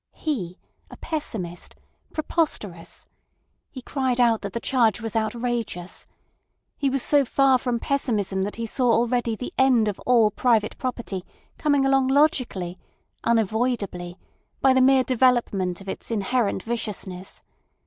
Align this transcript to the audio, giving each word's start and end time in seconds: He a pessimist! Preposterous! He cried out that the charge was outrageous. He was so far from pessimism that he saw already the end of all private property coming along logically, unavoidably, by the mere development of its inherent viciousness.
He 0.15 0.57
a 0.89 0.97
pessimist! 0.97 1.75
Preposterous! 2.11 3.05
He 3.69 3.83
cried 3.83 4.19
out 4.19 4.41
that 4.41 4.53
the 4.53 4.59
charge 4.59 4.99
was 4.99 5.15
outrageous. 5.15 6.07
He 6.75 6.89
was 6.89 7.03
so 7.03 7.23
far 7.23 7.59
from 7.59 7.79
pessimism 7.79 8.41
that 8.41 8.55
he 8.55 8.65
saw 8.65 8.91
already 8.93 9.35
the 9.35 9.53
end 9.59 9.87
of 9.87 9.99
all 9.99 10.31
private 10.31 10.75
property 10.79 11.23
coming 11.59 11.85
along 11.85 12.07
logically, 12.07 12.79
unavoidably, 13.23 14.17
by 14.59 14.73
the 14.73 14.81
mere 14.81 15.03
development 15.03 15.81
of 15.81 15.87
its 15.87 16.09
inherent 16.09 16.63
viciousness. 16.63 17.43